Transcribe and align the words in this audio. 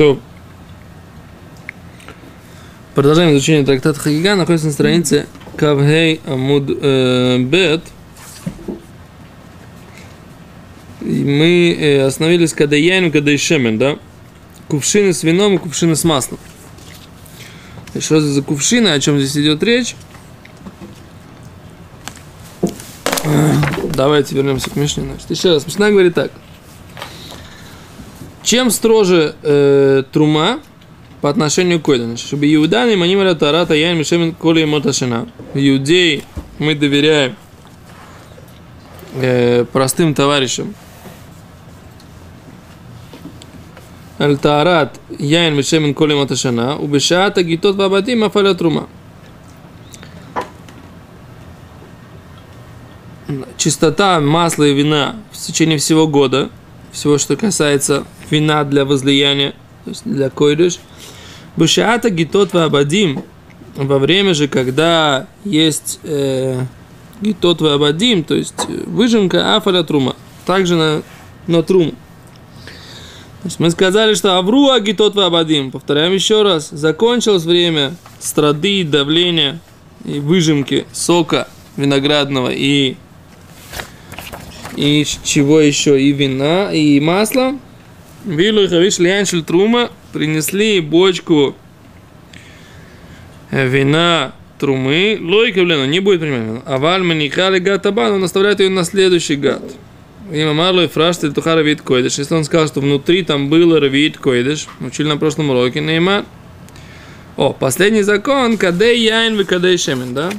То 0.00 0.18
продолжаем 2.94 3.36
изучение 3.36 3.66
трактата 3.66 4.00
Хагига. 4.00 4.34
Находится 4.34 4.68
на 4.68 4.72
странице 4.72 5.26
Кавгей 5.58 6.22
Амуд 6.24 6.70
э, 6.70 7.36
Бет. 7.40 7.82
И 11.02 11.22
мы 11.22 11.76
э, 11.78 12.06
остановились 12.06 12.54
когда 12.54 12.76
яйн, 12.76 13.12
когда 13.12 13.30
и 13.30 13.36
шемен, 13.36 13.76
да? 13.76 13.98
Кувшины 14.68 15.12
с 15.12 15.22
вином 15.22 15.56
и 15.56 15.58
кувшины 15.58 15.94
с 15.94 16.04
маслом. 16.04 16.40
И 17.92 18.00
Что 18.00 18.22
за 18.22 18.40
кувшины, 18.40 18.88
о 18.88 19.00
чем 19.00 19.20
здесь 19.20 19.36
идет 19.36 19.62
речь? 19.62 19.96
Э, 22.62 23.52
Давайте 23.92 24.34
вернемся 24.34 24.70
к 24.70 24.76
Мишне. 24.76 25.04
Значит, 25.04 25.28
еще 25.28 25.52
раз, 25.52 25.66
Мишна 25.66 25.90
говорит 25.90 26.14
так. 26.14 26.32
Чем 28.42 28.70
строже 28.70 29.34
э, 29.42 30.02
трума 30.12 30.60
по 31.20 31.28
отношению 31.28 31.80
к? 31.80 31.94
Значит, 31.94 32.26
чтобы 32.26 32.52
иуданы 32.52 32.96
манимара 32.96 33.34
тарата 33.34 33.74
яйн 33.74 33.98
мишемен 33.98 34.34
коли 34.34 34.64
моташина. 34.64 35.28
Иудеи 35.54 36.24
мы 36.58 36.74
доверяем 36.74 37.36
э, 39.14 39.64
простым 39.72 40.14
товарищам. 40.14 40.74
Аль-Таарат 44.18 44.98
яйн 45.18 45.54
мишемен 45.54 45.94
коли 45.94 46.14
моташина. 46.14 46.76
Убешаата 46.76 47.42
гитот 47.42 47.76
вабатим 47.76 48.24
афаля 48.24 48.54
трума. 48.54 48.88
чистота 53.56 54.20
масла 54.20 54.64
и 54.64 54.74
вина 54.74 55.16
в 55.30 55.36
течение 55.36 55.78
всего 55.78 56.06
года, 56.06 56.50
всего, 56.92 57.18
что 57.18 57.36
касается 57.36 58.04
вина 58.30 58.64
для 58.64 58.84
возлияния, 58.84 59.52
то 59.84 59.90
есть 59.90 60.02
для 60.04 60.30
койдыш. 60.30 60.78
Бушиата 61.56 62.10
гитот 62.10 62.54
абадим 62.54 63.22
во 63.76 63.98
время 63.98 64.34
же, 64.34 64.48
когда 64.48 65.26
есть 65.44 66.00
э, 66.04 66.60
гитот 67.20 67.62
абадим, 67.62 68.24
то 68.24 68.34
есть 68.34 68.66
выжимка 68.86 69.56
афаля 69.56 69.82
трума, 69.82 70.16
также 70.46 70.76
на, 70.76 71.02
на 71.46 71.62
труму. 71.62 71.92
То 73.42 73.46
есть 73.46 73.58
мы 73.58 73.70
сказали, 73.70 74.12
что 74.12 74.36
Авру 74.36 74.68
Агитот 74.68 75.16
Абадим, 75.16 75.70
повторяем 75.70 76.12
еще 76.12 76.42
раз, 76.42 76.68
закончилось 76.70 77.44
время 77.44 77.94
страды, 78.18 78.84
давления 78.84 79.60
и 80.04 80.20
выжимки 80.20 80.86
сока 80.92 81.48
виноградного 81.78 82.50
и 82.52 82.96
и 84.76 85.04
чего 85.24 85.60
еще? 85.60 86.00
И 86.00 86.12
вина, 86.12 86.72
и 86.72 87.00
масло. 87.00 87.58
Вилу 88.24 88.62
и 88.62 88.68
хавиш 88.68 88.98
ляншель 88.98 89.42
трума 89.42 89.90
принесли 90.12 90.80
бочку 90.80 91.54
э, 93.50 93.66
вина 93.66 94.34
трумы. 94.58 95.18
Лойка, 95.20 95.62
блин, 95.64 95.90
не 95.90 96.00
будет 96.00 96.20
принимать. 96.20 96.62
А 96.66 96.78
вальма 96.78 97.14
не 97.14 97.30
хали 97.30 97.58
гатабан, 97.58 98.12
он 98.12 98.24
оставляет 98.24 98.60
ее 98.60 98.68
на 98.68 98.84
следующий 98.84 99.36
гад. 99.36 99.62
Има 100.30 100.52
марлой 100.52 100.88
фраштель 100.88 101.32
тухара 101.32 101.60
вид 101.60 101.80
койдыш. 101.80 102.18
Если 102.18 102.34
он 102.34 102.44
сказал, 102.44 102.68
что 102.68 102.80
внутри 102.80 103.22
там 103.22 103.48
было 103.48 103.80
равит 103.80 104.18
койдыш, 104.18 104.68
учили 104.80 105.08
на 105.08 105.16
прошлом 105.16 105.50
уроке, 105.50 105.80
нейма. 105.80 106.24
О, 107.36 107.52
последний 107.52 108.02
закон, 108.02 108.58
кадей 108.58 109.00
яйн 109.00 109.36
вы 109.36 109.44
кадей 109.44 109.78
шемен, 109.78 110.12
да? 110.12 110.30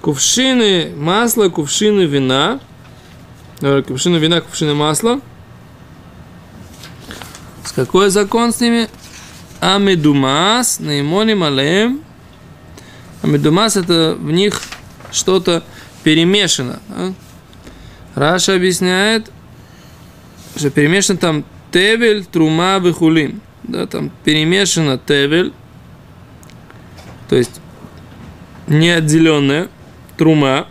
Кувшины 0.00 0.92
масла, 0.96 1.48
кувшины 1.48 2.02
вина– 2.02 2.60
кувшины 3.62 4.16
вина, 4.16 4.40
кувшины 4.40 4.74
масла. 4.74 5.20
С 7.64 7.72
какой 7.72 8.10
закон 8.10 8.52
с 8.52 8.60
ними? 8.60 8.88
Амидумас, 9.60 10.80
наимоним 10.80 11.44
алем. 11.44 12.02
Амидумас 13.22 13.76
это 13.76 14.16
в 14.18 14.32
них 14.32 14.60
что-то 15.12 15.62
перемешано. 16.02 16.80
Да? 16.88 17.12
Раша 18.14 18.56
объясняет, 18.56 19.30
что 20.56 20.70
перемешано 20.70 21.18
там 21.18 21.44
тевель, 21.70 22.24
трума, 22.24 22.78
вихулин. 22.78 23.40
Да, 23.62 23.86
там 23.86 24.10
перемешано 24.24 24.98
тевель, 24.98 25.52
то 27.28 27.36
есть 27.36 27.60
неотделенная 28.66 29.68
трума, 30.16 30.66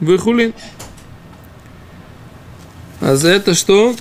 выхулин. 0.00 0.52
А 3.00 3.16
за 3.16 3.28
это 3.30 3.54
что? 3.54 3.94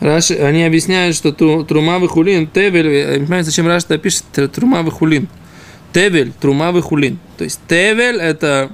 Раши, 0.00 0.34
они 0.34 0.64
объясняют, 0.64 1.14
что 1.14 1.32
трума 1.64 2.06
хулин, 2.08 2.46
тевель, 2.46 3.18
не 3.20 3.26
понимаю, 3.26 3.44
зачем 3.44 3.66
Раши 3.66 3.98
пишет 3.98 4.24
трума 4.52 4.88
хулин. 4.90 5.28
Тевель, 5.92 6.32
трума 6.32 6.72
хулин. 6.80 7.18
То 7.36 7.44
есть 7.44 7.60
тевель 7.68 8.16
это 8.16 8.70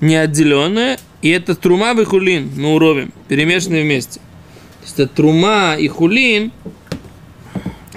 неотделенное, 0.00 0.98
и 1.22 1.30
это 1.30 1.54
трума 1.54 1.94
хулин, 2.04 2.52
мы 2.56 2.74
уровень, 2.74 3.12
перемешанные 3.28 3.84
вместе. 3.84 4.20
То 4.20 4.84
есть 4.84 5.00
это 5.00 5.14
трума 5.14 5.76
и 5.76 5.88
хулин, 5.88 6.52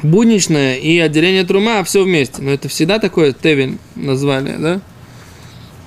будничное 0.02 0.76
и 0.78 0.98
отделение 1.00 1.44
трума, 1.44 1.84
все 1.84 2.04
вместе. 2.04 2.42
Но 2.42 2.52
это 2.52 2.70
всегда 2.70 3.00
такое 3.00 3.34
тевель 3.34 3.78
название, 3.96 4.58
да? 4.58 4.76
Не 4.76 4.80
понимаю. 4.80 4.80
Наимони 4.80 5.87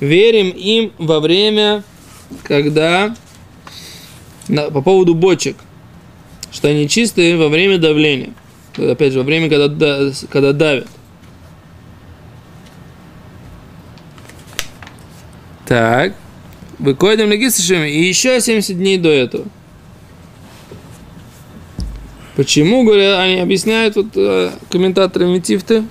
Верим 0.00 0.50
им 0.50 0.92
во 0.98 1.20
время, 1.20 1.82
когда 2.42 3.14
на, 4.48 4.70
по 4.70 4.82
поводу 4.82 5.14
бочек, 5.14 5.56
что 6.52 6.68
они 6.68 6.88
чистые 6.88 7.36
во 7.36 7.48
время 7.48 7.78
давления. 7.78 8.32
Опять 8.76 9.12
же, 9.12 9.20
во 9.20 9.24
время, 9.24 9.48
когда, 9.48 10.10
когда 10.30 10.52
давят. 10.52 10.88
Так. 15.66 16.14
Выходим 16.78 17.30
легисышем 17.30 17.84
и 17.84 17.98
еще 17.98 18.38
70 18.40 18.76
дней 18.76 18.98
до 18.98 19.08
этого. 19.08 19.46
Почему, 22.36 22.84
говорят, 22.84 23.18
они 23.18 23.40
объясняют 23.40 23.96
вот, 23.96 24.08
э, 24.14 24.50
комментаторы 24.70 25.26
Митифты, 25.26 25.84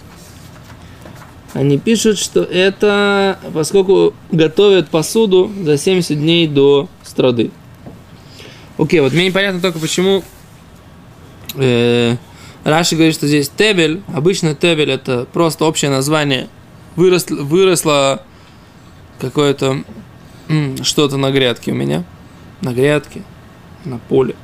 они 1.56 1.80
пишут, 1.80 2.20
что 2.20 2.44
это 2.44 3.40
поскольку 3.54 4.14
готовят 4.30 4.90
посуду 4.90 5.50
за 5.64 5.78
70 5.78 6.20
дней 6.20 6.48
до 6.50 6.90
страды. 7.02 7.50
Окей, 8.78 9.00
вот 9.00 9.14
мне 9.14 9.28
непонятно 9.28 9.62
только 9.62 9.80
почему 9.80 10.22
э, 11.56 12.18
Раши 12.66 12.96
говорит, 12.96 13.16
что 13.16 13.28
здесь 13.28 13.48
тебель, 13.48 14.02
обычно 14.14 14.54
тебель 14.54 14.92
это 14.92 15.28
просто 15.32 15.64
общее 15.64 15.90
название, 15.90 16.50
выросло, 16.98 17.36
выросло 17.36 18.24
какое-то 19.22 19.82
что-то 20.84 21.16
на 21.16 21.32
грядке 21.32 21.72
у 21.72 21.76
меня, 21.76 22.04
на 22.60 22.74
грядке, 22.74 23.22
на 23.86 23.98
поле. 23.98 24.36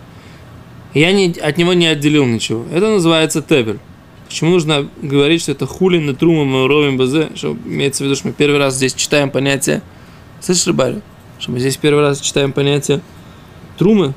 Я 0.93 1.11
не, 1.11 1.31
от 1.31 1.57
него 1.57 1.73
не 1.73 1.87
отделил 1.87 2.25
ничего. 2.25 2.65
Это 2.71 2.87
называется 2.87 3.41
тебель. 3.41 3.79
Почему 4.31 4.51
нужно 4.51 4.87
говорить, 5.01 5.41
что 5.41 5.51
это 5.51 5.65
хулин 5.65 6.05
на 6.05 6.15
трума 6.15 6.45
мы 6.45 6.65
ровим 6.65 6.95
базе, 6.95 7.31
что 7.35 7.51
имеется 7.65 8.01
в 8.01 8.05
виду, 8.05 8.15
что 8.15 8.27
мы 8.27 8.33
первый 8.33 8.59
раз 8.59 8.75
здесь 8.75 8.93
читаем 8.93 9.29
понятие, 9.29 9.81
слышишь, 10.39 10.67
Рыбарь, 10.67 11.01
что 11.37 11.51
мы 11.51 11.59
здесь 11.59 11.75
первый 11.75 11.99
раз 11.99 12.21
читаем 12.21 12.53
понятие 12.53 13.01
трумы, 13.77 14.13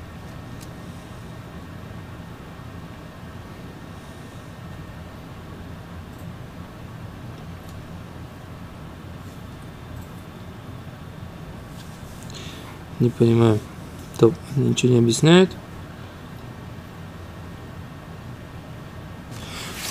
Не 13.01 13.11
понимаю. 13.11 13.59
Топ, 14.19 14.35
ничего 14.55 14.93
не 14.93 14.99
объясняют. 15.01 15.51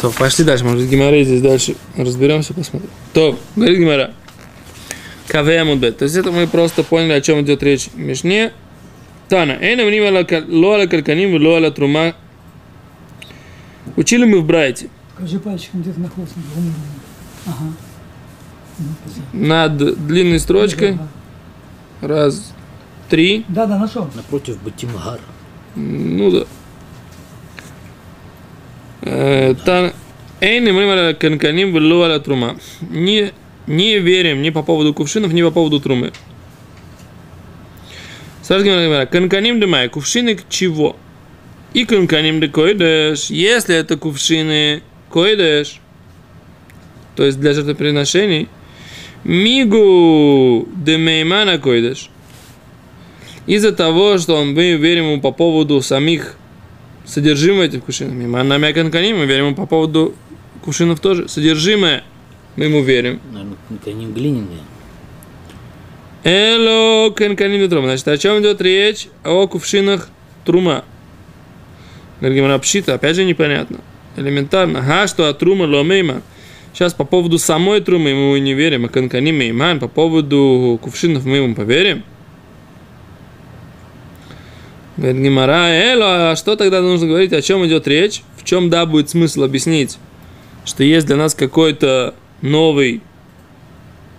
То, 0.04 0.12
пошли 0.12 0.44
дальше, 0.44 0.66
может, 0.66 0.90
Гимара 0.90 1.24
здесь 1.24 1.40
дальше 1.40 1.78
разберемся, 1.96 2.54
посмотрим. 2.54 2.90
То, 3.14 3.40
говорит 3.56 3.80
Гимара. 3.80 4.12
Кавемудбет. 5.30 6.00
То 6.00 6.04
есть 6.04 6.18
это 6.18 6.30
мы 6.30 6.46
просто 6.46 6.84
поняли, 6.84 7.14
о 7.14 7.22
чем 7.22 7.40
идет 7.40 7.64
речь 7.64 7.88
в 7.88 7.98
Мишне. 7.98 8.52
Тана. 9.30 9.54
Эйна 9.54 9.86
мним 9.86 10.04
лоала 10.04 10.88
кальканим, 10.88 11.42
лоала 11.42 11.72
трума. 11.72 12.16
Учили 13.96 14.26
мы 14.26 14.42
в 14.42 14.46
Брайте. 14.46 14.90
Скажи 15.16 15.40
пальчиком, 15.40 15.82
где 15.82 15.94
ты 15.94 16.02
находишься. 16.02 16.36
Ага. 17.46 17.74
Над 19.32 20.06
длинной 20.06 20.42
строчкой. 20.42 20.98
Раз, 22.02 22.52
три. 23.08 23.46
Да, 23.48 23.68
да, 23.68 23.80
нашел. 23.80 24.10
Напротив 24.16 24.62
Батимгар. 24.64 25.22
Ну 25.76 26.30
да. 26.30 26.46
Эйн 29.06 30.70
имрим 30.70 31.16
канканим 31.16 31.72
влу 31.72 32.02
аля 32.02 32.20
трума. 32.20 32.58
Не, 32.82 33.32
не 33.68 34.00
верим 34.00 34.42
ни 34.42 34.50
по 34.50 34.64
поводу 34.64 34.94
кувшинов, 34.94 35.34
ни 35.34 35.42
по 35.42 35.52
поводу 35.52 35.80
трумы. 35.80 36.12
Спрашивает 38.42 38.88
Гимара, 38.88 39.06
канканим 39.06 39.62
демай, 39.62 39.88
кувшины 39.88 40.36
к 40.36 40.50
чего? 40.50 40.98
И 41.74 41.86
канканим 41.86 42.42
де 42.42 42.50
койдеш, 42.50 43.30
если 43.30 43.76
это 43.76 43.98
кувшины 43.98 44.84
койдеш, 45.10 45.80
то 47.16 47.24
есть 47.24 47.40
для 47.40 47.54
жертвоприношений, 47.54 48.50
мигу 49.24 50.68
демеймана 50.76 51.58
койдеш, 51.58 52.10
из-за 53.48 53.72
того, 53.72 54.18
что 54.18 54.44
мы 54.44 54.74
верим 54.74 55.06
ему 55.06 55.22
по 55.22 55.32
поводу 55.32 55.82
самих 55.82 56.36
содержимого 57.06 57.64
этих 57.64 57.84
кувшинов. 57.84 58.14
Миман 58.14 58.48
на 58.48 58.74
канканим, 58.74 59.20
мы 59.20 59.26
верим 59.26 59.56
по 59.56 59.66
поводу 59.66 60.16
кувшинов 60.64 61.00
тоже. 61.00 61.28
Содержимое 61.28 62.04
мы 62.56 62.66
ему 62.66 62.82
верим. 62.82 63.20
Наверное, 63.32 63.58
канканим 63.68 64.14
глиняные. 64.14 64.60
Эло 66.24 67.10
канканим 67.12 67.70
трума. 67.70 67.88
Значит, 67.88 68.08
о 68.08 68.18
чем 68.18 68.42
идет 68.42 68.62
речь? 68.62 69.08
О 69.24 69.48
кувшинах 69.48 70.10
трума. 70.46 70.86
Говорит, 72.22 72.62
пшита, 72.62 72.94
опять 72.94 73.16
же 73.16 73.26
непонятно. 73.26 73.80
Элементарно. 74.16 74.82
Га, 74.82 75.08
что 75.08 75.28
от 75.28 75.40
трума 75.40 75.64
ломейма. 75.64 76.22
Сейчас 76.74 76.94
по 76.94 77.04
поводу 77.04 77.38
самой 77.38 77.82
трумы 77.82 78.06
мы 78.06 78.10
ему 78.10 78.38
не 78.38 78.54
верим, 78.54 78.86
а 78.86 78.90
канканим 78.90 79.38
мейман, 79.38 79.80
по 79.80 79.88
поводу 79.88 80.80
кувшинов 80.82 81.24
мы 81.24 81.38
ему 81.38 81.54
поверим. 81.54 82.04
Говорит 84.96 85.24
Гимара, 85.24 85.70
Эло, 85.70 86.32
а 86.32 86.36
что 86.36 86.56
тогда 86.56 86.82
нужно 86.82 87.08
говорить, 87.08 87.34
о 87.34 87.42
чем 87.42 87.66
идет 87.66 87.88
речь? 87.88 88.22
В 88.38 88.44
чем, 88.44 88.70
да, 88.70 88.86
будет 88.86 89.10
смысл 89.10 89.44
объяснить, 89.44 89.98
что 90.66 90.84
есть 90.84 91.08
для 91.08 91.16
нас 91.16 91.34
какой-то 91.34 92.14
новый 92.42 93.02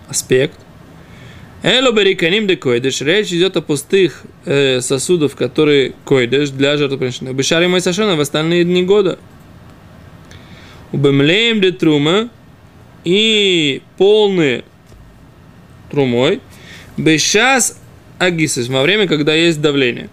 аспект? 0.09 0.59
Эло 1.63 1.91
бериканим 1.93 2.45
де 2.45 2.57
койдеш. 2.57 3.01
Речь 3.01 3.31
идет 3.31 3.55
о 3.57 3.61
пустых 3.61 4.23
э, 4.43 4.81
сосудах, 4.81 5.35
которые 5.35 5.93
койдеш 6.03 6.49
для 6.49 6.77
жертвоприношения. 6.77 7.33
Бешари 7.33 7.67
мой 7.67 7.81
сашона 7.81 8.15
в 8.15 8.19
остальные 8.19 8.65
дни 8.65 8.83
года. 8.83 9.17
Убемлеем 10.91 11.61
де 11.61 11.71
трума 11.71 12.29
и 13.03 13.81
полные 13.97 14.63
трумой. 15.89 16.41
Бешас 16.97 17.79
агисис 18.19 18.67
во 18.67 18.83
время, 18.83 19.07
когда 19.07 19.33
есть 19.33 19.59
давление 19.59 20.09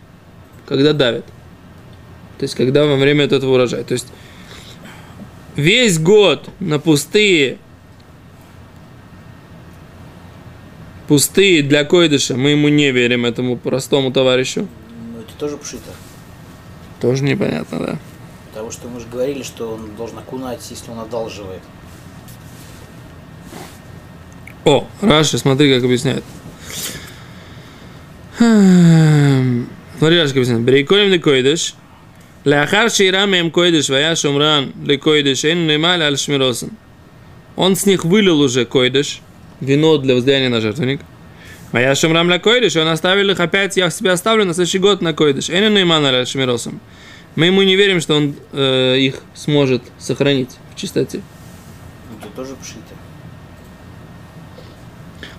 когда 0.67 0.93
давят. 0.93 1.27
То 2.39 2.45
есть, 2.45 2.55
когда 2.55 2.85
во 2.87 2.97
время 2.97 3.25
этого 3.25 3.55
урожая. 3.55 3.85
То 3.85 3.93
есть, 3.93 4.09
весь 5.55 5.99
год 5.99 6.49
на 6.61 6.79
пустые, 6.79 7.59
пустые 11.09 11.63
для 11.63 11.85
койдыша 11.85 12.37
мы 12.37 12.51
ему 12.51 12.69
не 12.69 12.91
верим, 12.91 13.25
этому 13.25 13.57
простому 13.57 14.13
товарищу. 14.13 14.67
Ну, 15.13 15.21
это 15.21 15.33
тоже 15.39 15.57
пшита. 15.57 15.91
Тоже 17.01 17.25
непонятно, 17.25 17.79
да. 17.79 17.99
Потому 18.51 18.71
что 18.71 18.89
мы 18.89 19.01
же 19.01 19.07
говорили, 19.07 19.43
что 19.43 19.75
он 19.75 19.95
должен 19.97 20.19
окунать, 20.19 20.61
если 20.71 20.91
он 20.91 21.01
одалживает. 21.01 21.63
О, 24.65 24.87
Раши, 25.01 25.39
смотри, 25.39 25.75
как 25.75 25.85
объясняет. 25.85 26.23
Смотри, 30.03 30.19
Раши, 30.19 30.31
как 30.31 30.39
объясняет. 30.39 30.63
Берейколем 30.63 31.13
ли 31.13 31.19
койдыш, 31.21 31.75
Ляхар 32.45 32.91
шейрам 32.91 33.33
им 33.35 33.53
койдыш, 33.53 33.89
вая 33.89 34.17
шумран 34.17 34.73
ли 34.85 34.97
койдыш, 34.97 35.45
эн 35.45 35.69
немаль 35.69 36.03
аль 36.03 36.19
шмиросен. 36.19 36.71
Он 37.55 37.77
с 37.77 37.87
них 37.87 38.05
вылил 38.05 38.41
уже 38.41 38.65
койдыш, 38.65 39.21
вино 39.61 39.99
для 39.99 40.17
воздаяния 40.17 40.49
на 40.49 40.61
жертвенник. 40.61 41.03
Вая 41.71 41.95
шумрам 41.95 42.29
ля 42.29 42.41
койдыш, 42.41 42.75
он 42.75 42.89
оставил 42.89 43.31
их 43.31 43.39
опять, 43.39 43.77
я 43.77 43.91
себе 43.91 44.11
оставлю 44.11 44.45
на 44.45 44.55
следующий 44.55 44.81
год 44.81 45.03
на 45.03 45.13
койдыш. 45.13 45.51
Эн 45.51 45.73
немаль 45.73 46.05
аль 46.05 46.27
шмиросен. 46.27 46.81
Мы 47.37 47.47
ему 47.47 47.63
не 47.63 47.77
верим, 47.77 48.01
что 48.01 48.17
он 48.17 48.35
э, 48.51 48.97
их 48.99 49.21
сможет 49.37 49.85
сохранить 50.01 50.51
в 50.75 50.81
чистоте. 50.81 51.23
Это 52.19 52.29
тоже 52.35 52.57
пшита. 52.61 52.92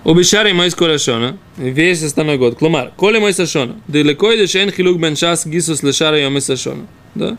Убишари 0.03 0.51
мой 0.51 0.69
скорошона, 0.69 1.37
весь 1.57 2.03
остальной 2.03 2.37
год. 2.37 2.57
Клумар, 2.57 2.91
коли 2.97 3.19
мой 3.19 3.33
сашона, 3.33 3.75
далеко 3.87 4.35
идешь 4.35 4.53
эн 4.55 4.69
хилук 4.69 4.99
бен 4.99 5.15
шас 5.15 5.45
гисус 5.45 5.81
лешара 5.81 6.19
йоми 6.19 6.39
сашона. 6.39 6.87
Да? 7.15 7.37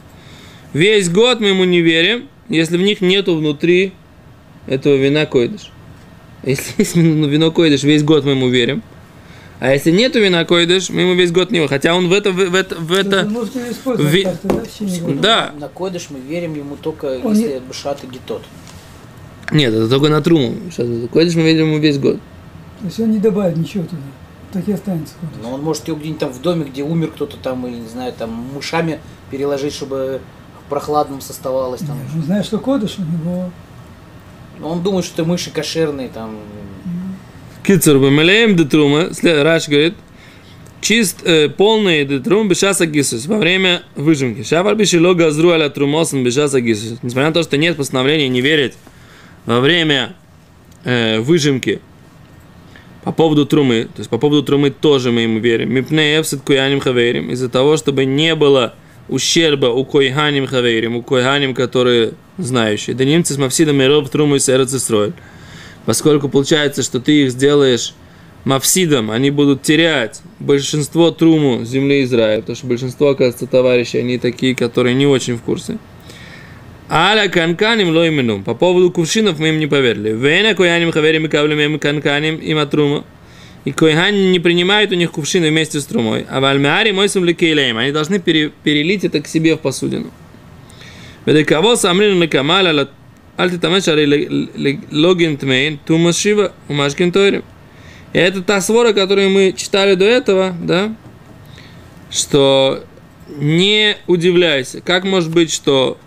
Весь 0.72 1.10
год 1.10 1.40
мы 1.40 1.48
ему 1.48 1.64
не 1.64 1.82
верим, 1.82 2.26
если 2.48 2.78
в 2.78 2.80
них 2.80 3.02
нету 3.02 3.36
внутри 3.36 3.92
этого 4.66 4.96
вина 4.96 5.26
койдыш. 5.26 5.70
Если 6.42 6.72
есть 6.78 6.96
вино 6.96 7.50
койдыш, 7.52 7.82
весь 7.82 8.02
год 8.02 8.24
мы 8.24 8.30
ему 8.30 8.48
верим. 8.48 8.82
А 9.60 9.72
если 9.72 9.90
нету 9.90 10.18
вина 10.20 10.44
койдыш, 10.46 10.88
мы 10.88 11.02
ему 11.02 11.14
весь 11.14 11.32
год 11.32 11.50
не 11.50 11.58
верим. 11.58 11.68
Хотя 11.68 11.94
он 11.94 12.08
в 12.08 12.12
это, 12.14 12.32
в 12.32 12.54
это, 12.54 12.76
в 12.76 12.92
это... 12.92 13.24
Можно 13.24 13.70
использовать 13.70 14.12
ви- 14.12 14.24
да, 14.42 14.62
в? 14.80 15.20
Да. 15.20 15.54
На 15.60 15.68
койдыш 15.68 16.08
мы 16.08 16.18
верим 16.18 16.54
ему 16.54 16.76
только, 16.76 17.20
Он 17.22 17.34
если 17.34 17.54
не- 17.54 17.60
бешат 17.60 18.02
и 18.04 18.06
гитот. 18.06 18.42
Нет, 19.52 19.72
это 19.74 19.88
только 19.88 20.08
на 20.08 20.22
труму. 20.22 20.54
Койдыш 21.12 21.34
мы 21.34 21.42
верим 21.42 21.66
ему 21.68 21.78
весь 21.78 21.98
год. 21.98 22.18
То 22.80 22.86
есть 22.86 23.00
он 23.00 23.10
не 23.10 23.18
добавит 23.18 23.56
ничего 23.56 23.84
туда. 23.84 24.02
Так 24.52 24.68
и 24.68 24.72
останется. 24.72 25.14
Но 25.42 25.52
он 25.52 25.62
может 25.62 25.88
его 25.88 25.96
где-нибудь 25.96 26.20
там 26.20 26.32
в 26.32 26.40
доме, 26.40 26.64
где 26.64 26.82
умер 26.82 27.10
кто-то 27.12 27.36
там, 27.36 27.66
или, 27.66 27.76
не 27.76 27.88
знаю, 27.88 28.12
там 28.12 28.30
мышами 28.54 29.00
переложить, 29.30 29.74
чтобы 29.74 30.20
прохладным 30.68 31.20
составалось 31.20 31.80
там. 31.80 31.98
Он 32.14 32.22
знает, 32.22 32.44
что 32.44 32.58
кодыш 32.58 32.96
у 32.98 33.02
него. 33.02 33.50
Но 34.58 34.70
он 34.70 34.82
думает, 34.82 35.04
что 35.04 35.24
мыши 35.24 35.50
кошерные 35.50 36.08
там. 36.08 36.36
Кицер, 37.64 37.98
бемелеем 37.98 38.56
де 38.56 38.64
трума, 38.64 39.08
Раш 39.22 39.68
говорит, 39.68 39.94
чист, 40.84 41.22
э, 41.24 41.48
полный 41.48 42.04
де 42.04 42.20
трум 42.20 42.48
бешаса 42.48 42.86
гисус, 42.86 43.26
во 43.26 43.38
время 43.38 43.82
выжимки. 43.96 44.42
Шавар 44.42 44.76
бишило 44.76 45.14
газру 45.14 45.50
аля 45.50 45.70
трумосен 45.70 46.22
бешаса 46.22 46.60
гисус. 46.60 46.98
Несмотря 47.02 47.28
на 47.28 47.34
то, 47.34 47.42
что 47.42 47.56
нет 47.56 47.76
постановления 47.76 48.28
не 48.28 48.42
верить 48.42 48.74
во 49.46 49.60
время 49.60 50.14
э, 50.84 51.20
выжимки 51.20 51.80
по 53.04 53.12
поводу 53.12 53.44
трумы, 53.44 53.84
то 53.84 54.00
есть 54.00 54.08
по 54.08 54.18
поводу 54.18 54.42
трумы 54.42 54.70
тоже 54.70 55.12
мы 55.12 55.22
ему 55.22 55.38
верим. 55.38 55.72
Мипне 55.72 56.18
эфсет 56.18 56.40
куяним 56.40 56.80
хаверим, 56.80 57.30
из-за 57.30 57.50
того, 57.50 57.76
чтобы 57.76 58.06
не 58.06 58.34
было 58.34 58.74
ущерба 59.08 59.66
у 59.66 59.84
койханим 59.84 60.46
хаверим, 60.46 60.96
у 60.96 61.02
койханим, 61.02 61.54
которые 61.54 62.14
знающие. 62.38 62.96
Да 62.96 63.04
немцы 63.04 63.34
с 63.34 63.38
мавсидом 63.38 63.80
и 63.82 63.86
роб 63.86 64.08
труму 64.08 64.38
и. 64.38 65.12
Поскольку 65.84 66.30
получается, 66.30 66.82
что 66.82 66.98
ты 66.98 67.24
их 67.24 67.30
сделаешь 67.30 67.94
мавсидом, 68.44 69.10
они 69.10 69.30
будут 69.30 69.60
терять 69.60 70.22
большинство 70.38 71.10
труму 71.10 71.62
земли 71.64 72.04
Израиля, 72.04 72.40
потому 72.40 72.56
что 72.56 72.66
большинство, 72.66 73.08
оказывается, 73.08 73.46
товарищей, 73.46 73.98
они 73.98 74.16
такие, 74.16 74.54
которые 74.54 74.94
не 74.94 75.06
очень 75.06 75.36
в 75.36 75.42
курсе. 75.42 75.76
Аля 76.90 77.28
канканим 77.28 77.88
ло 77.90 78.08
именум. 78.08 78.44
По 78.44 78.54
поводу 78.54 78.90
кувшинов 78.90 79.38
мы 79.38 79.48
им 79.48 79.58
не 79.58 79.66
поверили. 79.66 80.12
Вена 80.12 80.54
кояним 80.54 80.92
хаверим 80.92 81.26
и 81.26 81.64
им 81.64 81.78
канканим 81.78 82.36
им 82.36 82.58
атрума. 82.58 83.04
И 83.64 83.72
койхани 83.72 84.30
не 84.30 84.40
принимают 84.40 84.92
у 84.92 84.94
них 84.94 85.10
кувшины 85.10 85.48
вместе 85.48 85.80
с 85.80 85.86
трумой. 85.86 86.26
А 86.28 86.40
вальмеари 86.40 86.92
мойсум 86.92 87.24
ликейлеем. 87.24 87.78
Они 87.78 87.92
должны 87.92 88.18
пере- 88.18 88.52
перелить 88.62 89.04
это 89.04 89.20
к 89.20 89.26
себе 89.26 89.56
в 89.56 89.60
посудину. 89.60 90.10
Ведекаво 91.24 91.74
самрину 91.76 92.16
накамаля 92.16 92.72
ла 92.72 92.88
Аль 93.36 93.50
ты 93.50 93.58
там 93.58 93.72
логин 94.92 95.36
тмейн, 95.36 95.78
тумас 95.84 96.18
шива, 96.18 96.52
умашкин 96.68 97.10
тойрим. 97.10 97.42
И 98.12 98.18
это 98.18 98.42
та 98.42 98.60
свора, 98.60 98.92
которую 98.92 99.30
мы 99.30 99.52
читали 99.56 99.96
до 99.96 100.04
этого, 100.04 100.54
да, 100.62 100.94
что 102.12 102.84
не 103.28 103.96
удивляйся, 104.06 104.80
как 104.80 105.02
может 105.02 105.32
быть, 105.32 105.52
что 105.52 105.98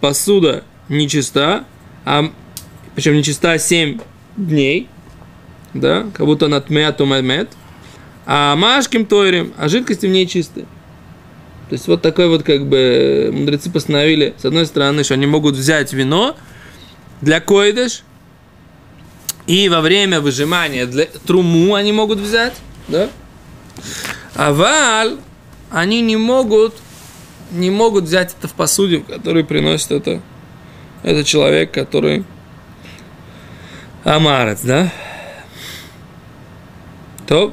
посуда 0.00 0.64
нечиста, 0.88 1.64
а 2.04 2.30
причем 2.94 3.14
нечиста 3.14 3.58
7 3.58 4.00
дней, 4.36 4.88
да, 5.74 6.06
как 6.14 6.26
будто 6.26 6.46
она 6.46 6.60
тмея 6.60 6.92
тумамет, 6.92 7.50
а 8.26 8.56
машким 8.56 9.06
тойрим, 9.06 9.52
а 9.56 9.68
жидкости 9.68 10.06
в 10.06 10.10
ней 10.10 10.26
чистые. 10.26 10.66
То 11.68 11.72
есть 11.72 11.88
вот 11.88 12.00
такой 12.00 12.28
вот 12.28 12.42
как 12.42 12.66
бы 12.66 13.30
мудрецы 13.32 13.70
постановили, 13.70 14.34
с 14.38 14.44
одной 14.44 14.66
стороны, 14.66 15.02
что 15.02 15.14
они 15.14 15.26
могут 15.26 15.56
взять 15.56 15.92
вино 15.92 16.36
для 17.20 17.40
койдыш, 17.40 18.02
и 19.46 19.68
во 19.68 19.80
время 19.80 20.20
выжимания 20.20 20.86
для 20.86 21.06
труму 21.06 21.74
они 21.74 21.92
могут 21.92 22.18
взять, 22.18 22.54
да? 22.88 23.08
А 24.34 24.52
валь 24.52 25.16
они 25.70 26.00
не 26.00 26.16
могут, 26.16 26.74
не 27.50 27.70
могут 27.70 28.04
взять 28.04 28.34
это 28.38 28.48
в 28.48 28.52
посуде, 28.52 28.98
в 28.98 29.04
которой 29.04 29.44
приносит 29.44 29.92
это, 29.92 30.20
это 31.02 31.24
человек, 31.24 31.72
который 31.72 32.24
амарец, 34.04 34.60
да? 34.62 34.92
То 37.26 37.52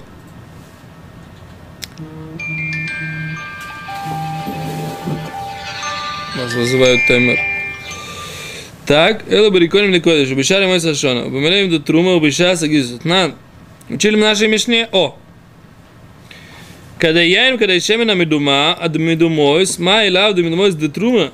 Нас 6.36 6.54
вызывают 6.54 7.00
таймер. 7.08 7.38
Так, 8.86 9.24
это 9.30 9.50
бариконим 9.50 9.92
ликодиш, 9.92 10.32
убишали 10.32 10.66
мой 10.66 10.82
сашона, 10.82 11.26
убимелеем 11.26 11.70
до 11.70 11.80
трума, 11.80 12.16
убиша 12.16 12.56
сагизут. 12.56 13.06
На, 13.06 13.34
учили 13.88 14.16
мы 14.16 14.24
нашей 14.24 14.48
мишне, 14.48 14.90
о, 14.92 15.18
Когда 17.04 17.22
яин, 17.22 17.58
когда 17.58 17.78
шемена 17.82 18.16
медума, 18.16 18.78
а 18.80 18.88
медумойс, 18.88 19.78
ма 19.78 20.06
и 20.06 20.10
лав, 20.10 20.38
медумойс 20.38 20.74
де 20.74 20.88
трума. 20.88 21.34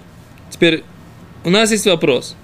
Теперь 0.50 0.84
у 1.44 1.52
нас 1.52 1.70
есть 1.70 1.86
вопрос. 1.86 2.36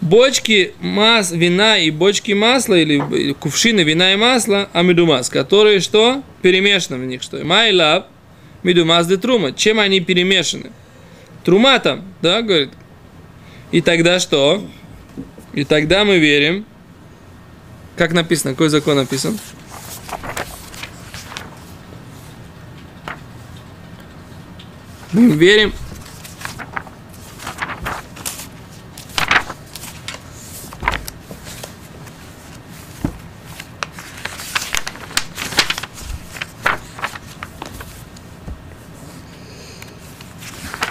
Бочки 0.00 0.72
мас, 0.78 1.32
вина 1.32 1.76
и 1.78 1.90
бочки 1.90 2.30
масла, 2.30 2.76
или, 2.76 3.32
кувшины 3.32 3.80
вина 3.80 4.12
и 4.12 4.16
масла, 4.16 4.68
а 4.72 4.82
медумас, 4.82 5.28
которые 5.28 5.80
что? 5.80 6.22
Перемешаны 6.40 6.98
в 6.98 7.04
них, 7.04 7.20
что? 7.20 7.44
Ма 7.44 7.66
и 7.66 7.72
лав, 7.72 8.04
медумас 8.62 9.08
де 9.08 9.16
трума. 9.16 9.50
Чем 9.50 9.80
они 9.80 9.98
перемешаны? 9.98 10.70
Трума 11.42 11.80
там, 11.80 12.04
да, 12.22 12.42
говорит. 12.42 12.70
И 13.72 13.80
тогда 13.80 14.20
что? 14.20 14.64
И 15.52 15.64
тогда 15.64 16.04
мы 16.04 16.18
верим, 16.18 16.64
как 17.96 18.12
написано, 18.12 18.52
какой 18.52 18.68
закон 18.68 18.98
написан? 18.98 19.36
Мы 25.12 25.30
верим. 25.36 25.72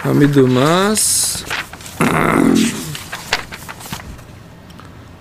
Амидумас. 0.03 1.45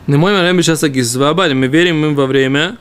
Не 0.07 0.17
мой 0.17 0.33
время 0.33 0.63
сейчас 0.63 0.83
Гисвабадим. 0.83 1.61
Мы 1.61 1.67
верим 1.67 2.05
им 2.05 2.15
во 2.15 2.27
время 2.27 2.79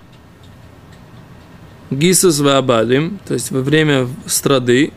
Гисус 1.91 2.39
Вабадим, 2.39 3.19
то 3.27 3.33
есть 3.33 3.51
во 3.51 3.59
время 3.61 4.07
страды. 4.25 4.93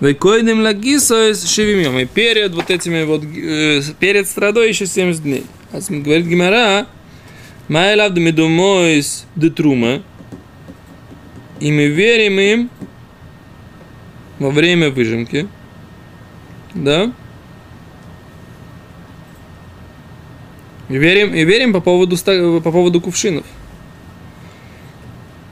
Векойдем 0.00 0.62
ла 0.62 0.72
Гисус 0.72 1.46
Шевимьем. 1.46 1.98
И 1.98 2.06
перед 2.06 2.54
вот 2.54 2.70
этими 2.70 3.04
вот, 3.04 3.22
э, 3.22 3.82
перед 3.98 4.26
страдой 4.26 4.68
еще 4.68 4.86
70 4.86 5.22
дней. 5.22 5.44
А 5.72 5.80
говорит 5.88 6.26
Гимара, 6.26 6.86
Майлав 7.68 8.12
да 8.14 8.20
медумойс 8.20 9.26
де 9.36 9.50
трума. 9.50 10.02
И 11.60 11.70
мы 11.70 11.88
верим 11.88 12.40
им 12.40 12.70
во 14.38 14.50
время 14.50 14.90
выжимки. 14.90 15.46
Да? 16.74 17.12
И 20.88 20.96
верим, 20.96 21.34
и 21.34 21.44
верим 21.44 21.74
по 21.74 21.80
поводу, 21.80 22.16
по 22.16 22.72
поводу 22.72 23.02
кувшинов. 23.02 23.44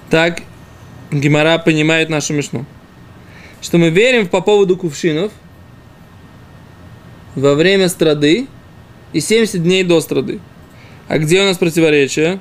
Так 0.08 0.40
Гимара 1.12 1.58
понимает 1.58 2.08
нашу 2.08 2.32
мишну. 2.32 2.64
Что 3.60 3.78
мы 3.78 3.90
верим 3.90 4.28
по 4.28 4.40
поводу 4.40 4.76
кувшинов 4.76 5.32
во 7.34 7.54
время 7.54 7.88
страды 7.88 8.46
и 9.12 9.20
70 9.20 9.62
дней 9.62 9.84
до 9.84 10.00
страды. 10.00 10.40
А 11.08 11.18
где 11.18 11.40
у 11.40 11.44
нас 11.44 11.56
противоречие? 11.56 12.40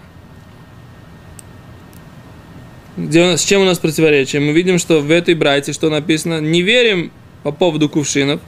Где 2.98 3.24
у 3.24 3.26
нас, 3.28 3.42
с 3.42 3.46
чем 3.46 3.62
у 3.62 3.66
нас 3.66 3.78
противоречие? 3.78 4.42
Мы 4.42 4.52
видим, 4.54 4.80
что 4.80 5.02
в 5.02 5.12
этой 5.12 5.36
брате, 5.36 5.72
что 5.72 5.90
написано, 5.90 6.42
не 6.42 6.64
верим 6.64 7.12
по 7.44 7.52
поводу 7.52 7.90
кувшинов, 7.90 8.42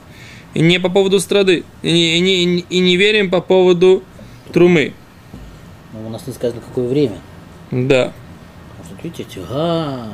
и 0.54 0.60
не 0.60 0.80
по 0.80 0.88
поводу 0.88 1.20
страды, 1.20 1.64
и 1.82 1.92
не, 1.92 2.16
и 2.16 2.44
не, 2.44 2.60
и 2.68 2.78
не 2.80 2.96
верим 2.96 3.30
по 3.30 3.40
поводу 3.40 4.02
трумы. 4.52 4.92
Ну, 5.92 6.06
у 6.06 6.10
нас 6.10 6.26
не 6.26 6.32
сказано, 6.32 6.60
какое 6.60 6.88
время. 6.88 7.18
Да. 7.70 8.12
Вот 8.78 9.04
видите, 9.04 9.40
ага. 9.48 10.08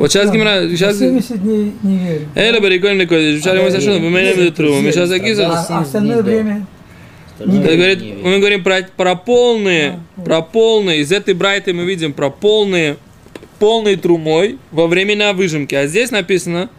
Вот 0.00 0.10
сейчас 0.10 0.30
Гимара, 0.32 0.66
сейчас... 0.70 0.98
70 0.98 1.42
дней 1.42 1.72
не 1.82 1.98
верим. 1.98 2.28
Эля 2.34 2.58
барикоин 2.58 2.98
лекой, 2.98 3.36
сейчас 3.38 3.60
мы 3.60 3.70
совершенно, 3.70 3.98
мы 3.98 4.08
имеем 4.08 4.34
в 4.34 4.38
виду 4.38 4.52
труму, 4.52 4.80
мы 4.80 4.92
сейчас 4.92 5.10
А, 5.10 5.14
агиза. 5.14 5.46
а 5.46 5.62
70 5.62 5.70
остальное 5.82 6.22
время 6.22 6.66
говорит, 7.38 8.00
не 8.00 8.12
мы 8.14 8.38
говорим 8.38 8.64
про, 8.64 8.88
про 8.96 9.14
полные, 9.14 10.00
А, 10.16 10.20
про 10.22 10.40
полные, 10.40 11.00
из 11.00 11.12
этой 11.12 11.34
брайты 11.34 11.74
мы 11.74 11.84
видим 11.84 12.14
про 12.14 12.30
полные, 12.30 12.96
полной 13.58 13.96
трумой 13.96 14.58
во 14.70 14.86
времена 14.86 15.34
выжимки. 15.34 15.74
А 15.74 15.86
здесь 15.86 16.10
написано, 16.10 16.70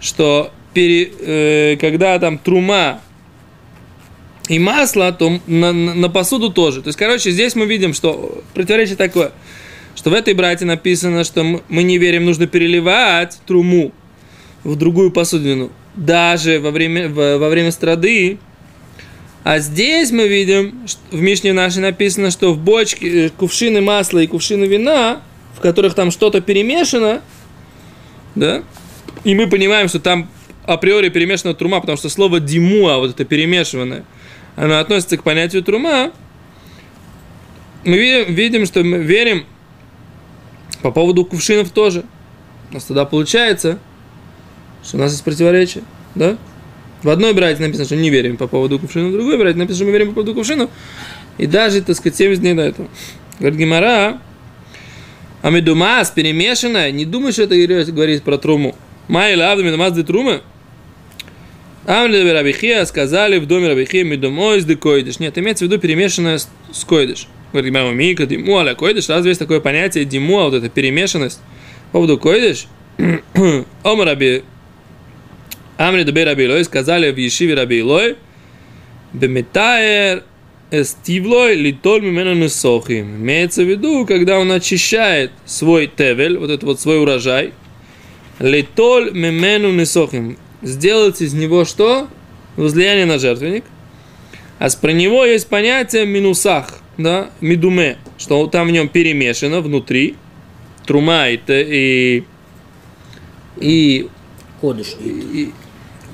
что 0.00 0.50
пере, 0.72 1.10
э, 1.20 1.76
когда 1.78 2.18
там 2.18 2.38
трума 2.38 3.02
и 4.48 4.58
масло, 4.58 5.12
то 5.12 5.40
на, 5.46 5.74
на- 5.74 5.92
на 5.94 6.08
посуду 6.08 6.50
тоже. 6.50 6.80
То 6.80 6.88
есть, 6.88 6.98
короче, 6.98 7.32
здесь 7.32 7.54
мы 7.54 7.66
видим, 7.66 7.92
что 7.92 8.42
противоречие 8.54 8.96
такое, 8.96 9.32
что 9.96 10.10
в 10.10 10.14
этой 10.14 10.34
брате 10.34 10.64
написано, 10.64 11.24
что 11.24 11.42
мы- 11.42 11.82
не 11.82 11.98
верим, 11.98 12.26
нужно 12.26 12.46
переливать 12.46 13.38
труму 13.46 13.92
в 14.62 14.76
другую 14.76 15.10
посудину, 15.10 15.72
даже 15.96 16.60
во 16.60 16.70
время, 16.70 17.08
во, 17.08 17.48
время 17.48 17.72
страды, 17.72 18.38
а 19.42 19.58
здесь 19.58 20.10
мы 20.10 20.28
видим, 20.28 20.86
в 21.10 21.20
Мишне 21.20 21.52
нашей 21.52 21.80
написано, 21.80 22.30
что 22.30 22.52
в 22.52 22.58
бочке 22.58 23.26
э, 23.26 23.30
кувшины 23.30 23.80
масла 23.80 24.18
и 24.18 24.26
кувшины 24.26 24.64
вина, 24.64 25.22
в 25.56 25.60
которых 25.60 25.94
там 25.94 26.10
что-то 26.10 26.40
перемешано, 26.40 27.22
да, 28.34 28.62
и 29.24 29.34
мы 29.34 29.48
понимаем, 29.48 29.88
что 29.88 29.98
там 29.98 30.28
априори 30.64 31.08
перемешана 31.08 31.54
трума, 31.54 31.80
потому 31.80 31.96
что 31.96 32.08
слово 32.08 32.40
димуа, 32.40 32.98
вот 32.98 33.12
это 33.12 33.24
перемешиванное, 33.24 34.04
оно 34.56 34.78
относится 34.78 35.16
к 35.16 35.22
понятию 35.22 35.62
трума, 35.62 36.12
мы 37.84 37.96
видим, 37.96 38.34
видим, 38.34 38.66
что 38.66 38.82
мы 38.82 38.98
верим 38.98 39.46
по 40.82 40.90
поводу 40.90 41.24
кувшинов 41.24 41.70
тоже. 41.70 42.04
У 42.70 42.74
нас 42.74 42.84
тогда 42.84 43.04
получается, 43.04 43.78
что 44.84 44.96
у 44.96 45.00
нас 45.00 45.12
есть 45.12 45.24
противоречие, 45.24 45.84
да? 46.14 46.36
В 47.02 47.08
одной 47.08 47.34
брате 47.34 47.60
написано, 47.62 47.84
что 47.84 47.96
не 47.96 48.10
верим 48.10 48.36
по 48.36 48.46
поводу 48.46 48.78
кувшина, 48.78 49.08
в 49.08 49.12
другой 49.12 49.38
брате 49.38 49.58
написано, 49.58 49.76
что 49.76 49.84
мы 49.84 49.92
верим 49.92 50.08
по 50.08 50.14
поводу 50.14 50.34
кувшина. 50.34 50.68
И 51.38 51.46
даже, 51.46 51.82
так 51.82 51.96
сказать, 51.96 52.16
70 52.16 52.40
дней 52.40 52.54
до 52.54 52.62
этого. 52.62 52.88
Говорит 53.38 53.58
Гимара, 53.58 54.20
а 55.42 55.50
медумас 55.50 56.10
перемешанная, 56.10 56.90
не 56.90 57.04
думай, 57.04 57.32
что 57.32 57.42
это 57.42 57.54
говорит- 57.92 58.22
про 58.22 58.38
труму. 58.38 58.74
Май 59.08 59.36
лавда 59.36 59.62
медумас 59.62 59.92
де 59.92 60.02
трумы. 60.02 60.40
Амли 61.86 62.28
Рабихия 62.28 62.84
сказали 62.84 63.38
в 63.38 63.46
доме 63.46 63.68
Рабихия 63.68 64.02
медумой 64.02 64.60
де 64.62 64.74
койдыш. 64.74 65.20
Нет, 65.20 65.38
имеется 65.38 65.64
в 65.64 65.68
виду 65.68 65.78
перемешанная 65.78 66.38
с, 66.38 66.48
с 66.72 66.84
койдыш. 66.84 67.28
Говорит 67.56 67.72
Гимара, 67.72 67.90
мика, 67.90 68.26
диму, 68.26 68.58
аля 68.58 68.74
койдыш. 68.74 69.08
Разве 69.08 69.30
есть 69.30 69.38
такое 69.38 69.60
понятие 69.60 70.04
диму, 70.04 70.42
вот 70.42 70.52
эта 70.52 70.68
перемешанность 70.68 71.40
по 71.86 71.92
поводу 71.92 72.18
койдыш? 72.18 72.66
Ома 73.82 74.04
Раби 74.04 74.42
Амри 75.78 76.04
дабей 76.04 76.24
Раби 76.24 76.44
Илой 76.44 76.64
сказали 76.64 77.10
в 77.10 77.16
Ешиве 77.16 77.54
Раби 77.54 77.78
Илой, 77.78 78.16
Беметаер 79.14 80.24
эстивлой 80.70 81.54
литоль 81.54 82.02
мимена 82.02 82.34
несохим. 82.34 83.16
Имеется 83.16 83.62
в 83.62 83.70
виду, 83.70 84.04
когда 84.04 84.38
он 84.38 84.52
очищает 84.52 85.30
свой 85.46 85.86
тевель, 85.86 86.36
вот 86.36 86.50
этот 86.50 86.64
вот 86.64 86.78
свой 86.78 87.00
урожай, 87.00 87.54
литоль 88.38 89.12
мимену 89.12 89.72
несохим. 89.72 90.36
Сделать 90.60 91.22
из 91.22 91.32
него 91.32 91.64
что? 91.64 92.08
Возлияние 92.56 93.06
на 93.06 93.18
жертвенник. 93.18 93.64
А 94.58 94.68
с 94.68 94.76
про 94.76 94.92
него 94.92 95.24
есть 95.24 95.48
понятие 95.48 96.04
минусах, 96.04 96.80
да, 96.98 97.30
медуме, 97.40 97.98
что 98.18 98.46
там 98.46 98.68
в 98.68 98.70
нем 98.70 98.88
перемешано 98.88 99.60
внутри, 99.60 100.16
трума 100.86 101.28
и, 101.28 101.38
и, 101.48 102.24
и, 103.60 104.08
Кодыш. 104.60 104.96
и- 105.00 105.08
и, 105.08 105.52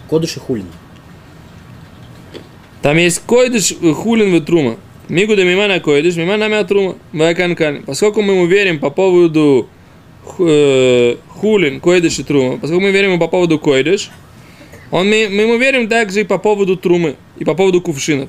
Кодыш 0.08 0.36
и 0.36 0.40
хулин. 0.40 0.66
Там 2.82 2.96
есть 2.96 3.20
койдыш, 3.20 3.72
э, 3.80 3.92
хулин 3.92 4.34
в 4.34 4.44
трума. 4.44 4.76
Мигу 5.08 5.36
да 5.36 5.44
мимана 5.44 5.78
койдыш, 5.80 6.16
мимана 6.16 6.48
мя 6.48 6.64
трума. 6.64 6.96
Ваканкан. 7.12 7.84
Поскольку 7.84 8.22
мы 8.22 8.32
ему 8.34 8.46
верим 8.46 8.80
по 8.80 8.90
поводу 8.90 9.68
э, 10.38 11.16
хулин, 11.28 11.80
койдыш 11.80 12.18
и 12.18 12.22
трума, 12.24 12.58
поскольку 12.58 12.82
мы 12.82 12.90
верим 12.90 13.10
ему 13.10 13.20
по 13.20 13.28
поводу 13.28 13.58
койдыш, 13.60 14.10
он, 14.90 15.08
мы, 15.08 15.28
мы 15.30 15.42
ему 15.42 15.56
верим 15.56 15.88
также 15.88 16.20
и 16.22 16.24
по 16.24 16.38
поводу 16.38 16.76
трумы, 16.76 17.16
и 17.38 17.44
по 17.44 17.54
поводу 17.54 17.80
кувшинов. 17.80 18.28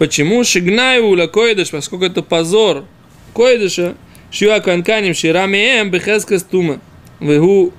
Почему? 0.00 0.42
Шигнаю 0.44 1.08
уля 1.08 1.26
койдыш, 1.26 1.72
поскольку 1.72 2.06
это 2.06 2.22
позор 2.22 2.86
койдыша, 3.34 3.96
шиа 4.30 4.60
канканим 4.60 5.12
ширамеем 5.12 5.90
бехескас 5.90 6.42
тума. 6.42 6.80
Вегу 7.20 7.74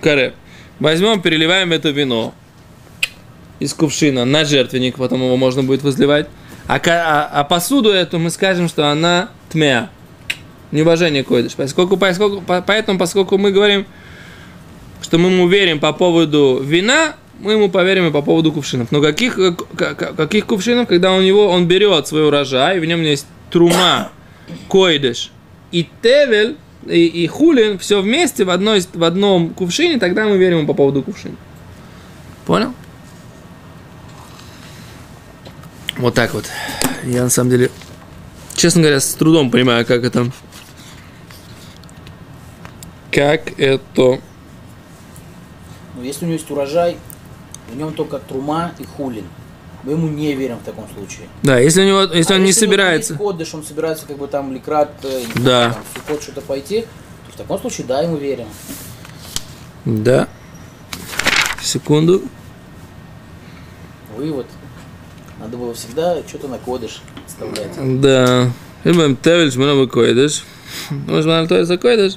каре. 0.00 0.32
Возьмем, 0.78 1.20
переливаем 1.20 1.72
это 1.72 1.90
вино, 1.90 2.32
из 3.58 3.74
кувшина 3.74 4.24
на 4.24 4.46
жертвенник, 4.46 4.96
потом 4.96 5.22
его 5.22 5.36
можно 5.36 5.62
будет 5.62 5.82
возливать. 5.82 6.28
А, 6.66 6.80
а, 6.82 7.30
а 7.30 7.44
посуду 7.44 7.90
эту 7.90 8.18
мы 8.18 8.30
скажем, 8.30 8.66
что 8.66 8.88
она 8.88 9.28
тмя. 9.50 9.90
Неуважение 10.72 11.24
койдыш. 11.24 11.56
Поскольку, 11.56 11.98
поскольку, 11.98 12.40
по- 12.40 12.62
поэтому, 12.62 12.98
поскольку 12.98 13.36
мы 13.36 13.50
говорим, 13.50 13.84
что 15.02 15.18
мы 15.18 15.28
ему 15.28 15.78
по 15.78 15.92
поводу 15.92 16.62
вина, 16.64 17.16
мы 17.40 17.52
ему 17.52 17.70
поверим 17.70 18.06
и 18.06 18.10
по 18.10 18.22
поводу 18.22 18.52
кувшинов. 18.52 18.92
Но 18.92 19.00
каких, 19.00 19.38
э, 19.38 19.52
каких 19.76 20.46
кувшинов, 20.46 20.88
когда 20.88 21.12
у 21.12 21.20
него 21.20 21.48
он 21.48 21.66
берет 21.66 22.06
свой 22.06 22.26
урожай, 22.26 22.80
в 22.80 22.84
нем 22.84 23.02
есть 23.02 23.26
трума, 23.50 24.10
койдыш 24.68 25.30
и 25.72 25.88
тевель, 26.02 26.56
и, 26.86 27.06
и 27.06 27.26
хулин, 27.26 27.78
все 27.78 28.00
вместе 28.00 28.44
в, 28.44 28.50
одной, 28.50 28.82
в 28.92 29.04
одном 29.04 29.50
кувшине, 29.50 29.98
тогда 29.98 30.26
мы 30.26 30.38
верим 30.38 30.58
ему 30.58 30.66
по 30.66 30.74
поводу 30.74 31.02
кувшина. 31.02 31.36
Понял? 32.46 32.74
Вот 35.98 36.14
так 36.14 36.32
вот. 36.34 36.46
Я 37.04 37.22
на 37.24 37.30
самом 37.30 37.50
деле, 37.50 37.70
честно 38.54 38.82
говоря, 38.82 39.00
с 39.00 39.14
трудом 39.14 39.50
понимаю, 39.50 39.86
как 39.86 40.04
это... 40.04 40.30
Как 43.12 43.58
это... 43.58 44.20
Но 45.96 46.04
если 46.04 46.24
у 46.24 46.28
него 46.28 46.38
есть 46.38 46.50
урожай, 46.50 46.96
в 47.72 47.76
нем 47.76 47.92
только 47.94 48.18
трума 48.18 48.72
и 48.78 48.84
хулин. 48.84 49.24
Мы 49.82 49.92
ему 49.92 50.08
не 50.08 50.34
верим 50.34 50.58
в 50.58 50.64
таком 50.64 50.86
случае. 50.94 51.26
Да, 51.42 51.58
если 51.58 51.82
у 51.82 51.86
него, 51.86 52.02
если 52.02 52.34
А 52.34 52.36
он 52.36 52.42
не 52.42 52.48
у 52.50 52.50
него 52.50 52.58
собирается. 52.60 53.12
есть 53.14 53.22
кодыш, 53.22 53.54
он 53.54 53.64
собирается 53.64 54.06
как 54.06 54.18
бы 54.18 54.26
там 54.26 54.52
ликрат, 54.52 54.90
э, 55.04 55.22
не 55.34 55.42
Да. 55.42 55.72
там, 55.72 55.82
в 55.82 55.98
Суккот 55.98 56.22
что-то 56.22 56.40
пойти, 56.42 56.82
то 57.26 57.32
в 57.32 57.36
таком 57.36 57.58
случае 57.60 57.86
да, 57.86 58.02
ему 58.02 58.16
верим. 58.16 58.46
Да. 59.86 60.28
Секунду. 61.62 62.22
Вывод. 64.16 64.46
Надо 65.38 65.56
было 65.56 65.72
всегда 65.72 66.18
что-то 66.28 66.48
на 66.48 66.58
кодыш 66.58 67.00
вставлять. 67.26 68.00
Да. 68.00 68.50
Любим 68.84 69.16
Тевель, 69.16 69.50
Шмана 69.50 69.86
Койдыш. 69.86 70.44
Может, 70.90 71.24
Шмана 71.24 71.48
Тойса 71.48 71.78
Койдыш. 71.78 72.14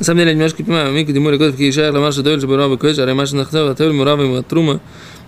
На 0.00 0.06
самом 0.06 0.20
деле, 0.20 0.30
я 0.30 0.34
немножко 0.34 0.64
понимаю, 0.64 0.92
Мика 0.92 1.12
Димури 1.12 1.36
Кодов 1.36 1.58
Кишаях 1.58 1.94
а 1.94 2.22
Дойль 2.22 2.40
Жабарава 2.40 2.78
Кэш, 2.78 2.98
Аремаша 2.98 3.36
Нахтава 3.36 3.72
Атавель 3.72 3.92
Мурава 3.92 4.22
и 4.22 4.28
Матрума, 4.28 4.80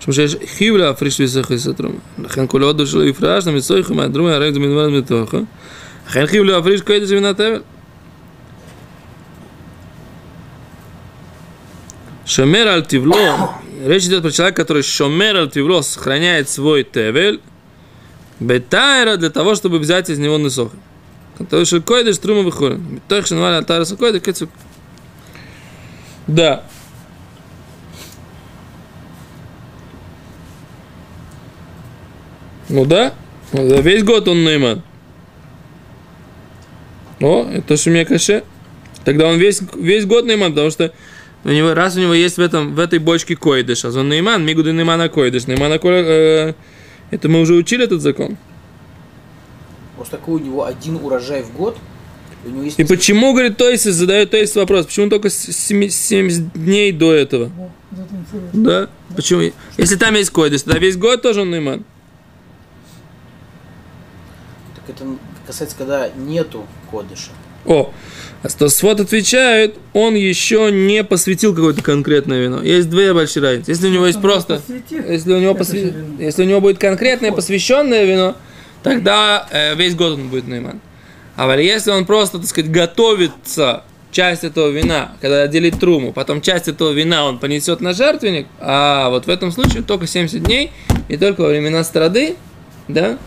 Шмшеш 0.03 0.35
Хивля 0.57 0.89
а 0.89 0.95
Фришлисах 0.95 1.51
и 1.51 1.59
Сатрума. 1.59 1.99
Ханкулот 2.27 2.75
Душила 2.75 3.03
и 3.03 3.11
Фраш, 3.11 3.45
Намицойха 3.45 3.93
Матрума, 3.93 4.35
Арек 4.35 4.55
Дмидмар 4.55 4.89
Дмитоха. 4.89 5.45
Хан 6.07 6.27
Хивля 6.27 6.57
а 6.57 6.63
Фриш 6.63 6.81
Кэдиш 6.81 7.11
Винатавель. 7.11 7.61
Шомер 12.25 12.67
аль 12.67 12.87
тивло. 12.87 13.53
Речь 13.85 14.05
идет 14.05 14.23
про 14.23 14.31
человека, 14.31 14.63
который 14.63 14.81
шомер 14.81 15.35
аль 15.35 15.51
тивло 15.51 15.83
сохраняет 15.83 16.49
свой 16.49 16.83
тевель. 16.83 17.41
Бетайра 18.39 19.17
для 19.17 19.29
того, 19.29 19.53
чтобы 19.53 19.77
взять 19.77 20.09
из 20.09 20.17
него 20.17 20.39
нысохи. 20.39 20.75
Который 21.37 21.65
что 21.65 21.81
койдеш 21.81 22.17
трума 22.17 22.41
выходит. 22.41 22.79
Бетайра 22.79 23.25
шанвали 23.25 23.55
алтара 23.55 23.85
сакойда 23.85 24.19
кецук. 24.19 24.49
Да. 26.27 26.63
Ну 32.69 32.85
да. 32.85 33.13
За 33.51 33.81
Весь 33.81 34.03
год 34.03 34.27
он 34.27 34.43
нейман. 34.43 34.81
О, 37.19 37.47
это 37.51 37.77
шумя 37.77 38.05
каше. 38.05 38.43
Тогда 39.05 39.27
он 39.27 39.37
весь, 39.37 39.61
весь 39.75 40.05
год 40.05 40.25
нейман, 40.25 40.51
потому 40.51 40.71
что 40.71 40.93
у 41.43 41.49
него, 41.49 41.73
раз 41.73 41.95
у 41.97 41.99
него 41.99 42.13
есть 42.13 42.37
в, 42.37 42.41
этом, 42.41 42.73
в 42.73 42.79
этой 42.79 42.99
бочке 42.99 43.35
койдыш, 43.35 43.85
а 43.85 43.89
он 43.89 44.09
нейман, 44.09 44.45
мигуды 44.45 44.71
неймана 44.71 45.09
койдыш, 45.09 45.47
неймана 45.47 45.77
койдыш, 45.77 46.05
э, 46.07 46.53
это 47.11 47.29
мы 47.29 47.41
уже 47.41 47.53
учили 47.53 47.83
этот 47.83 48.01
закон. 48.01 48.37
Просто 50.03 50.17
такой 50.17 50.41
у 50.41 50.43
него 50.43 50.65
один 50.65 50.97
урожай 50.97 51.43
в 51.43 51.53
год, 51.55 51.77
и 52.43 52.49
у 52.49 52.51
него 52.51 52.63
есть... 52.63 52.77
И 52.77 52.83
почему, 52.83 53.31
говорит, 53.31 53.55
Тойс 53.55 53.83
задает 53.83 54.31
Тойс 54.31 54.53
вопрос, 54.53 54.87
почему 54.87 55.09
только 55.09 55.29
с- 55.29 55.47
семи- 55.47 55.89
70 55.89 56.51
дней 56.51 56.91
до 56.91 57.13
этого? 57.13 57.49
Это 57.93 58.01
интересно. 58.13 58.49
Да? 58.65 58.89
Почему? 59.15 59.51
Если 59.77 59.95
там 59.95 60.15
есть 60.15 60.29
койдыш, 60.31 60.63
тогда 60.63 60.77
весь 60.79 60.97
год 60.97 61.21
тоже 61.21 61.43
он 61.43 61.51
нейман. 61.51 61.85
Так 64.75 64.93
это 64.93 65.05
касается, 65.47 65.77
когда 65.77 66.09
нету 66.17 66.65
кодыша. 66.91 67.29
О, 67.65 67.93
а 68.41 68.49
Стосфот 68.49 68.99
отвечает, 68.99 69.77
он 69.93 70.15
еще 70.15 70.69
не 70.69 71.05
посвятил 71.05 71.55
какое-то 71.55 71.81
конкретное 71.81 72.41
вино. 72.43 72.61
Есть 72.61 72.89
две 72.89 73.13
большие 73.13 73.41
разницы. 73.41 73.71
Если 73.71 73.87
у 73.87 73.89
него 73.91 74.05
есть 74.05 74.17
Он 74.17 74.21
просто... 74.21 74.57
посвятит, 74.57 75.09
Если 75.09 75.31
у 75.31 75.39
него, 75.39 75.53
вино. 75.53 76.21
если 76.21 76.43
у 76.43 76.45
него 76.45 76.59
будет 76.59 76.77
конкретное 76.77 77.31
посвященное 77.31 78.03
вино, 78.03 78.35
тогда 78.83 79.47
э, 79.49 79.75
весь 79.75 79.95
год 79.95 80.13
он 80.13 80.29
будет 80.29 80.47
нейман. 80.47 80.79
А 81.35 81.51
если 81.55 81.91
он 81.91 82.05
просто, 82.05 82.37
так 82.37 82.47
сказать, 82.47 82.69
готовится 82.69 83.83
часть 84.11 84.43
этого 84.43 84.69
вина, 84.69 85.13
когда 85.19 85.41
отделит 85.41 85.79
труму, 85.79 86.13
потом 86.13 86.41
часть 86.41 86.67
этого 86.67 86.91
вина 86.91 87.25
он 87.25 87.39
понесет 87.39 87.81
на 87.81 87.93
жертвенник, 87.93 88.47
а 88.59 89.09
вот 89.09 89.25
в 89.25 89.29
этом 89.29 89.51
случае 89.51 89.81
только 89.81 90.05
70 90.05 90.43
дней, 90.43 90.71
и 91.09 91.17
только 91.17 91.41
во 91.41 91.49
времена 91.49 91.83
страды, 91.83 92.35
да, 92.87 93.17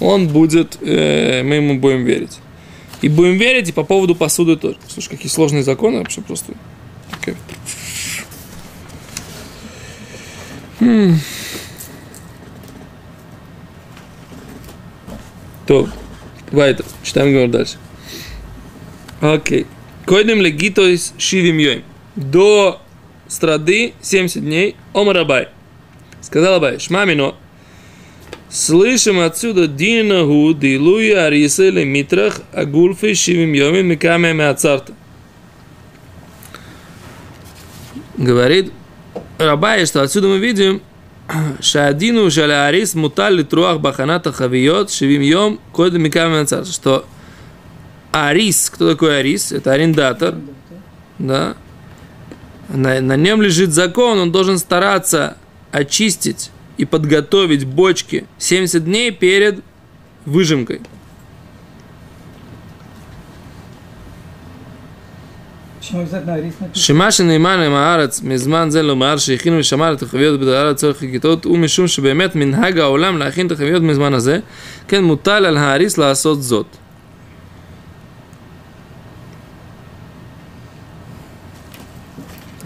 он 0.00 0.28
будет, 0.28 0.78
э, 0.80 1.42
мы 1.44 1.56
ему 1.56 1.78
будем 1.78 2.04
верить. 2.04 2.38
И 3.00 3.08
будем 3.08 3.36
верить 3.36 3.68
и 3.68 3.72
по 3.72 3.84
поводу 3.84 4.16
посуды 4.16 4.56
тоже. 4.56 4.76
Слушай, 4.88 5.10
какие 5.10 5.30
сложные 5.30 5.62
законы 5.62 5.98
вообще 5.98 6.20
просто. 6.20 6.54
Окей. 7.12 7.34
М. 10.80 11.20
То, 15.68 15.86
Вайтер, 16.50 16.86
читаем 17.02 17.30
говорю 17.30 17.52
дальше. 17.52 17.76
Окей. 19.20 19.66
Койдем 20.06 20.40
легитоис 20.40 21.12
шивим 21.18 21.58
йоим. 21.58 21.84
До 22.16 22.80
страды 23.28 23.92
70 24.00 24.42
дней 24.42 24.76
омарабай. 24.94 25.48
Сказал 26.22 26.54
Абай, 26.54 26.78
шмамино, 26.78 27.34
Слышим 28.48 29.20
отсюда 29.20 29.66
динаху 29.66 30.54
дилуя 30.54 31.26
арисы 31.26 31.70
митрах 31.84 32.40
агульфы 32.54 33.14
шивим 33.14 33.52
йомин 33.52 33.88
микаме 33.88 34.32
меацарта. 34.32 34.94
Говорит 38.16 38.72
Рабай, 39.36 39.84
что 39.84 40.00
отсюда 40.00 40.28
мы 40.28 40.38
видим, 40.38 40.80
Шадину 41.60 42.30
шаля 42.30 42.66
арис 42.66 42.94
мутали 42.94 43.42
труах 43.42 43.80
баханата 43.80 44.32
хавиот 44.32 44.90
шивим 44.90 45.22
йом 45.22 45.60
микаме 45.76 46.38
меацарта. 46.38 46.72
Что 46.72 47.04
арис, 48.12 48.70
кто 48.70 48.90
такой 48.90 49.20
арис? 49.20 49.52
Это 49.52 49.72
арендатор, 49.72 50.36
да? 51.18 51.56
На, 52.68 53.00
на 53.00 53.16
нем 53.16 53.42
лежит 53.42 53.72
закон, 53.72 54.18
он 54.18 54.32
должен 54.32 54.58
стараться 54.58 55.36
очистить 55.70 56.50
и 56.76 56.84
подготовить 56.84 57.66
бочки 57.66 58.26
70 58.38 58.84
дней 58.84 59.10
перед 59.10 59.62
выжимкой. 60.24 60.80
Почему 65.67 65.67
обязательно 65.67 65.67
арис 65.67 65.67
написано? 65.67 65.67
שמה 66.73 67.11
שנאמן 67.11 67.59
עם 67.59 67.73
הארץ 67.73 68.21
מזמן 68.21 68.69
זה 68.69 68.81
לומר 68.81 69.17
שהכין 69.17 69.53
ושמר 69.53 69.93
את 69.93 70.01
החביות 70.01 70.39
בדבר 70.39 70.69
לצורך 70.69 70.97
חגיתות 70.97 71.45
ומשום 71.45 71.87
שבאמת 71.87 72.35
מנהג 72.35 72.79
העולם 72.79 73.17
להכין 73.17 73.47
את 73.47 73.51
החביות 73.51 73.83
בזמן 73.83 74.13
הזה 74.13 74.39
כן 74.87 75.03
מוטל 75.03 75.45
על 75.45 75.57
האריס 75.57 75.97
לעשות 75.97 76.43
זאת. 76.43 76.65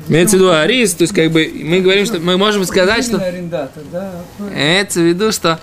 Имеется 0.10 0.38
в 0.38 0.40
виду 0.40 0.50
арис, 0.52 0.94
то 0.94 1.02
есть 1.04 1.14
как 1.14 1.32
бы 1.32 1.52
мы 1.54 1.82
говорим, 1.82 2.06
что 2.06 2.20
мы 2.20 2.38
можем 2.38 2.64
сказать, 2.64 3.04
что 3.04 3.18
Именно 3.18 3.28
арендатор, 3.28 3.84
да. 3.92 4.12
Имеется 4.40 5.02
в 5.02 5.04
виду, 5.04 5.34
что 5.34 5.60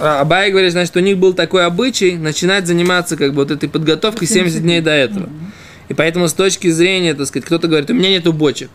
а, 0.00 0.20
Абай 0.20 0.50
говорит, 0.50 0.72
значит, 0.72 0.96
у 0.96 1.00
них 1.00 1.18
был 1.18 1.34
такой 1.34 1.66
обычай 1.66 2.16
начинать 2.16 2.66
заниматься 2.66 3.16
как 3.16 3.30
бы 3.34 3.42
вот 3.42 3.50
этой 3.50 3.68
подготовкой 3.68 4.26
70 4.26 4.62
дней 4.62 4.80
до 4.80 4.90
этого. 4.90 5.28
И 5.89 5.93
поэтому 5.93 6.27
с 6.27 6.33
точки 6.33 6.69
зрения, 6.69 7.13
так 7.15 7.27
сказать, 7.27 7.45
кто-то 7.45 7.67
говорит, 7.67 7.89
у 7.89 7.93
меня 7.93 8.09
нету 8.09 8.31
бочек. 8.31 8.69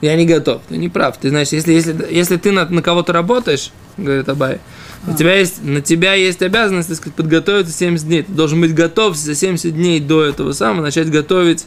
Я 0.00 0.14
не 0.16 0.26
готов. 0.26 0.62
Ты 0.68 0.76
не 0.76 0.88
прав. 0.88 1.16
Ты 1.16 1.30
знаешь, 1.30 1.48
если, 1.48 1.72
если, 1.72 2.06
если 2.10 2.36
ты 2.36 2.52
на, 2.52 2.68
на 2.68 2.82
кого-то 2.82 3.12
работаешь, 3.12 3.70
говорит 3.96 4.28
Абай, 4.28 4.60
у 5.06 5.14
тебя 5.14 5.36
есть, 5.36 5.62
на 5.62 5.80
тебя 5.80 6.14
есть 6.14 6.42
обязанность, 6.42 6.88
так 6.88 6.98
сказать, 6.98 7.14
подготовиться 7.14 7.72
70 7.72 8.06
дней. 8.06 8.22
Ты 8.24 8.32
должен 8.32 8.60
быть 8.60 8.74
готов 8.74 9.16
за 9.16 9.34
70 9.34 9.74
дней 9.74 10.00
до 10.00 10.24
этого 10.24 10.52
самого 10.52 10.82
начать 10.82 11.08
готовить 11.08 11.64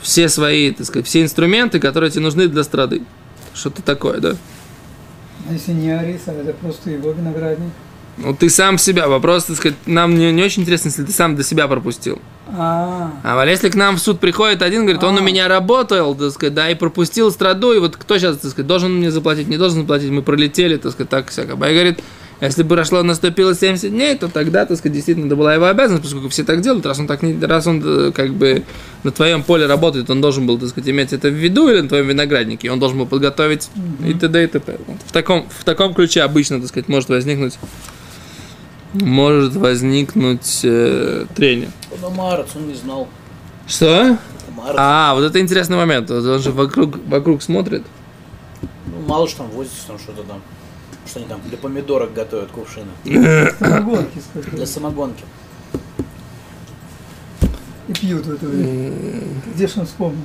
все 0.00 0.28
свои, 0.28 0.72
так 0.72 0.86
сказать, 0.86 1.06
все 1.06 1.22
инструменты, 1.22 1.78
которые 1.80 2.10
тебе 2.10 2.22
нужны 2.22 2.48
для 2.48 2.64
страды. 2.64 3.02
Что-то 3.54 3.82
такое, 3.82 4.18
да? 4.20 4.36
А 5.48 5.52
если 5.52 5.72
не 5.72 5.90
арис, 5.90 6.22
а 6.26 6.32
это 6.32 6.52
просто 6.54 6.90
его 6.90 7.12
виноградник. 7.12 7.70
Ну, 8.16 8.34
ты 8.34 8.50
сам 8.50 8.78
себя. 8.78 9.06
Вопрос, 9.06 9.44
так 9.44 9.56
сказать, 9.56 9.76
нам 9.86 10.18
не, 10.18 10.32
не 10.32 10.42
очень 10.42 10.62
интересно, 10.62 10.88
если 10.88 11.04
ты 11.04 11.12
сам 11.12 11.36
до 11.36 11.44
себя 11.44 11.68
пропустил. 11.68 12.20
А, 12.56 13.12
А 13.22 13.36
вот 13.36 13.48
если 13.48 13.68
к 13.68 13.74
нам 13.74 13.96
в 13.96 14.00
суд 14.00 14.20
приходит 14.20 14.62
один, 14.62 14.82
говорит, 14.82 15.02
он 15.04 15.16
у 15.16 15.18
А. 15.18 15.20
меня 15.20 15.48
работал, 15.48 16.14
так 16.14 16.30
сказать, 16.32 16.54
да, 16.54 16.70
и 16.70 16.74
пропустил 16.74 17.30
страду, 17.30 17.72
и 17.72 17.78
вот 17.78 17.96
кто 17.96 18.18
сейчас, 18.18 18.38
так 18.38 18.50
сказать, 18.50 18.66
должен 18.66 18.94
мне 18.94 19.10
заплатить, 19.10 19.48
не 19.48 19.58
должен 19.58 19.80
заплатить, 19.82 20.10
мы 20.10 20.22
пролетели, 20.22 20.76
так 20.76 20.92
сказать, 20.92 21.10
так 21.10 21.28
всяко. 21.28 21.56
Бай 21.56 21.74
говорит, 21.74 22.00
если 22.40 22.62
бы 22.62 22.76
прошло, 22.76 23.02
наступило 23.02 23.54
70 23.54 23.90
дней, 23.90 24.16
то 24.16 24.28
тогда, 24.28 24.64
так 24.64 24.78
сказать, 24.78 24.94
действительно, 24.94 25.26
это 25.26 25.36
была 25.36 25.54
его 25.54 25.66
обязанность, 25.66 26.04
поскольку 26.04 26.28
все 26.28 26.44
так 26.44 26.60
делают, 26.60 26.86
раз 26.86 26.98
он 27.00 27.06
так 27.08 27.22
не, 27.22 27.38
раз 27.44 27.66
он, 27.66 27.82
э, 27.84 28.12
как 28.12 28.30
бы, 28.32 28.62
на 29.02 29.10
твоем 29.10 29.42
поле 29.42 29.66
работает, 29.66 30.08
он 30.08 30.20
должен 30.20 30.46
был, 30.46 30.56
так 30.56 30.68
сказать, 30.68 30.88
иметь 30.88 31.12
это 31.12 31.28
в 31.28 31.34
виду, 31.34 31.68
или 31.68 31.80
на 31.80 31.88
твоем 31.88 32.06
винограднике, 32.06 32.70
он 32.70 32.78
должен 32.78 32.96
был 32.98 33.06
подготовить 33.06 33.68
и 34.06 34.14
т.д. 34.14 34.44
и 34.44 34.46
т.п. 34.46 34.78
В 35.06 35.12
таком, 35.12 35.48
в 35.50 35.64
таком 35.64 35.94
ключе 35.94 36.22
обычно, 36.22 36.60
так 36.60 36.68
сказать, 36.68 36.88
может 36.88 37.08
возникнуть 37.08 37.58
может 38.94 39.54
возникнуть 39.54 40.60
э, 40.64 41.26
трение. 41.34 41.70
Он 41.92 42.12
Амарец, 42.12 42.48
он 42.56 42.68
не 42.68 42.74
знал. 42.74 43.08
Что? 43.66 44.18
Амарец, 44.48 44.76
А, 44.78 45.14
вот 45.14 45.24
это 45.24 45.40
интересный 45.40 45.76
момент. 45.76 46.10
Он 46.10 46.38
же 46.38 46.50
вокруг, 46.52 46.96
вокруг 47.06 47.42
смотрит. 47.42 47.84
ну, 48.86 49.00
мало 49.06 49.28
что 49.28 49.38
там 49.38 49.50
возится, 49.50 49.86
там 49.88 49.98
что-то 49.98 50.22
там. 50.22 50.40
Что 51.06 51.20
они 51.20 51.28
там 51.28 51.40
для 51.46 51.56
помидорок 51.58 52.12
готовят 52.12 52.50
кувшины. 52.50 52.90
Самогонки, 53.58 54.18
скажи. 54.30 54.50
Для 54.50 54.66
самогонки. 54.66 55.24
И 57.88 57.92
пьют 57.94 58.26
в 58.26 58.34
это 58.34 58.46
время. 58.46 59.22
Где 59.54 59.66
ж 59.66 59.78
он 59.78 59.86
вспомнил? 59.86 60.22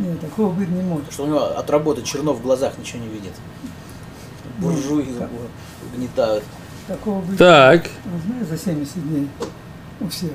Нет, 0.00 0.18
такого 0.20 0.50
быть 0.52 0.68
не 0.70 0.82
может. 0.82 1.12
Что 1.12 1.24
у 1.24 1.26
него 1.26 1.42
от 1.44 1.70
работы 1.70 2.02
черно 2.02 2.32
в 2.32 2.42
глазах 2.42 2.78
ничего 2.78 3.00
не 3.02 3.08
видит. 3.08 3.32
Буржуи 4.60 5.06
угнетают. 5.94 6.44
Такого 6.86 7.20
быть 7.20 7.38
Так, 7.38 7.88
знаешь, 8.26 8.46
за 8.48 8.58
70 8.58 9.08
дней 9.08 9.28
у 10.00 10.08
всех. 10.08 10.32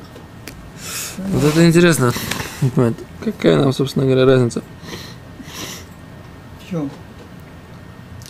вот 1.18 1.44
это 1.44 1.68
интересно. 1.68 2.12
Какая 3.24 3.60
нам, 3.60 3.74
собственно 3.74 4.06
говоря, 4.06 4.26
разница? 4.26 4.62
В 6.66 6.70
чем? 6.70 6.90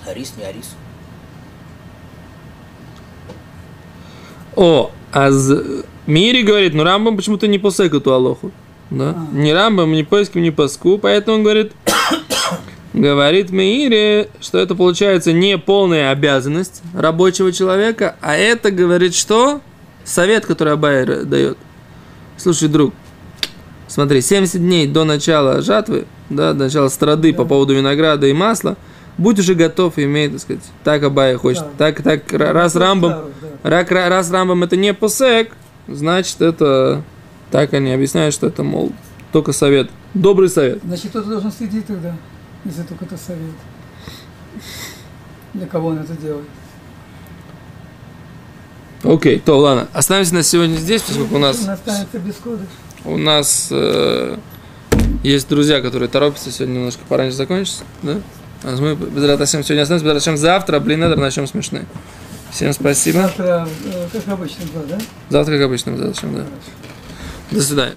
Арис, 0.08 0.34
не 0.38 0.43
арис. 0.43 0.75
О, 4.55 4.91
а 5.12 5.31
з- 5.31 5.84
Мири 6.08 6.43
говорит, 6.43 6.73
ну 6.73 6.84
Рамбам 6.84 7.17
почему-то 7.17 7.47
не 7.47 7.58
посек 7.60 7.93
эту 7.93 8.13
Алоху. 8.13 8.51
Да? 8.89 9.10
А. 9.17 9.27
Ни 9.36 9.49
Рамбам, 9.51 9.91
ни 9.91 10.03
поиском, 10.03 10.41
ни 10.43 10.49
паску, 10.51 10.97
поэтому 10.97 11.38
он 11.38 11.43
говорит, 11.43 11.73
говорит 12.95 13.51
Мири, 13.51 14.29
что 14.41 14.58
это 14.58 14.75
получается 14.75 15.34
не 15.34 15.58
полная 15.58 16.12
обязанность 16.12 16.81
рабочего 16.93 17.51
человека, 17.51 18.15
а 18.21 18.36
это 18.36 18.71
говорит 18.71 19.13
что? 19.13 19.62
Совет, 20.03 20.45
который 20.45 20.73
Абай 20.73 21.05
дает. 21.25 21.58
Слушай, 22.38 22.69
друг, 22.69 22.93
смотри, 23.88 24.21
70 24.21 24.60
дней 24.60 24.88
до 24.88 25.03
начала 25.03 25.62
жатвы, 25.62 26.05
да, 26.29 26.53
до 26.53 26.65
начала 26.65 26.89
страды 26.89 27.34
по 27.34 27.43
Да. 27.43 27.49
поводу 27.49 27.73
винограда 27.73 28.27
и 28.27 28.34
масла, 28.34 28.77
будь 29.17 29.39
уже 29.39 29.55
готов, 29.55 29.97
имей, 29.97 30.29
так 30.29 30.39
сказать, 30.39 30.63
так 30.84 31.03
Абай 31.03 31.36
хочет, 31.36 31.63
так, 31.77 32.01
так, 32.01 32.31
раз 32.31 32.75
Рамбам, 32.75 33.12
Старый, 33.12 33.31
да. 33.63 33.69
Рак- 33.69 33.91
ра- 33.91 34.10
раз 34.10 34.31
Рамбам 34.31 34.63
это 34.63 34.75
не 34.77 34.93
посек, 34.93 35.51
значит 35.88 36.41
это 36.41 37.03
так 37.51 37.73
они 37.73 37.91
объясняют, 37.93 38.34
что 38.34 38.47
это, 38.47 38.63
мол, 38.63 38.91
только 39.31 39.53
совет. 39.53 39.89
Добрый 40.13 40.49
совет. 40.49 40.79
Значит, 40.84 41.10
кто-то 41.10 41.29
должен 41.29 41.51
следить 41.51 41.86
тогда, 41.88 42.15
если 42.65 42.82
только 42.84 43.06
это 43.06 43.17
совет. 43.17 43.56
Для 45.54 45.67
кого 45.67 45.89
он 45.89 45.99
это 45.99 46.13
делает? 46.13 46.47
Окей, 49.04 49.39
то 49.39 49.60
ладно. 49.60 49.88
Оставимся 49.93 50.34
на 50.34 50.43
сегодня 50.43 50.75
здесь, 50.75 51.01
поскольку 51.04 51.36
у 51.36 51.39
нас, 51.39 51.62
Он 51.63 51.69
останется 51.69 52.19
без 52.19 52.36
кода. 52.36 52.65
у 53.06 53.17
нас 53.17 53.67
э, 53.71 54.38
есть 55.23 55.47
друзья, 55.47 55.82
которые 55.82 56.10
торопятся 56.10 56.51
сегодня 56.51 56.73
немножко 56.75 57.01
пораньше 57.08 57.38
закончится. 57.38 57.84
Да? 58.01 58.17
А 58.63 58.75
мы 58.78 58.95
без 58.95 59.23
сегодня 59.63 59.84
останемся, 59.84 60.06
без 60.06 60.38
завтра, 60.38 60.80
блин, 60.80 61.04
это 61.04 61.19
начнем 61.19 61.45
смешные. 61.45 61.86
Всем 62.51 62.73
спасибо. 62.73 63.21
Завтра, 63.21 63.67
э, 63.86 64.08
как 64.12 64.28
обычно, 64.28 64.63
да? 64.89 64.97
Завтра, 65.30 65.54
как 65.54 65.65
обычно, 65.65 65.97
Раташем, 65.97 66.36
да. 66.36 66.45
До 67.51 67.62
свидания. 67.62 67.95